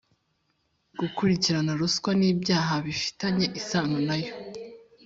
[0.99, 4.31] gukurikirana ruswa n’ibyaha bifitanye isano nayo;